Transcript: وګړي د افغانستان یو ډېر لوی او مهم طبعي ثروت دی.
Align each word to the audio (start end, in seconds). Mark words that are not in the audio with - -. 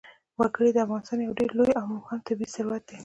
وګړي 0.39 0.69
د 0.73 0.77
افغانستان 0.85 1.19
یو 1.21 1.37
ډېر 1.39 1.51
لوی 1.59 1.71
او 1.79 1.85
مهم 1.93 2.19
طبعي 2.27 2.47
ثروت 2.55 2.83
دی. 2.89 2.97